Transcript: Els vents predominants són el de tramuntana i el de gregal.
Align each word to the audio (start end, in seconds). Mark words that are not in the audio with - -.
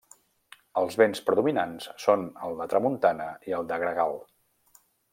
Els 0.81 0.97
vents 1.01 1.21
predominants 1.27 1.89
són 2.05 2.25
el 2.49 2.59
de 2.63 2.69
tramuntana 2.75 3.31
i 3.51 3.57
el 3.63 3.71
de 3.75 3.81
gregal. 3.87 4.21